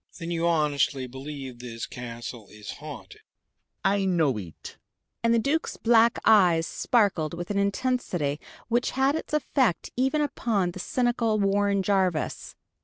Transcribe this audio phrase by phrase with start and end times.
[0.17, 3.21] "Then you honestly believe this castle is haunted?"
[3.85, 4.77] "I know it!"
[5.21, 10.71] And the Duke's black eyes sparkled with an intensity which had its effect even upon
[10.71, 12.55] the cynical Warren Jarvis.